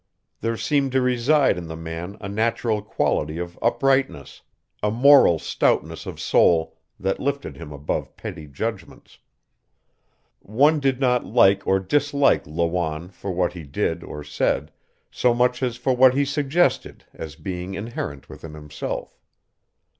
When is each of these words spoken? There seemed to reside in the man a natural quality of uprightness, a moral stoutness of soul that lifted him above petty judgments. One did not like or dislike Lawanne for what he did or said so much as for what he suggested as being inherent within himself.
There 0.39 0.57
seemed 0.57 0.91
to 0.93 0.99
reside 1.01 1.59
in 1.59 1.67
the 1.67 1.75
man 1.75 2.17
a 2.19 2.27
natural 2.27 2.81
quality 2.81 3.37
of 3.37 3.55
uprightness, 3.61 4.41
a 4.81 4.89
moral 4.89 5.37
stoutness 5.37 6.07
of 6.07 6.19
soul 6.19 6.75
that 6.99 7.19
lifted 7.19 7.55
him 7.55 7.71
above 7.71 8.17
petty 8.17 8.47
judgments. 8.47 9.19
One 10.39 10.79
did 10.79 10.99
not 10.99 11.23
like 11.23 11.67
or 11.67 11.79
dislike 11.79 12.47
Lawanne 12.47 13.09
for 13.09 13.31
what 13.31 13.53
he 13.53 13.61
did 13.61 14.03
or 14.03 14.23
said 14.23 14.71
so 15.11 15.35
much 15.35 15.61
as 15.61 15.77
for 15.77 15.95
what 15.95 16.15
he 16.15 16.25
suggested 16.25 17.05
as 17.13 17.35
being 17.35 17.75
inherent 17.75 18.27
within 18.27 18.55
himself. 18.55 19.19